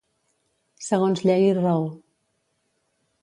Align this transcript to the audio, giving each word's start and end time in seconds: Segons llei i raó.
Segons 0.85 1.21
llei 1.29 1.45
i 1.49 1.53
raó. 1.59 1.85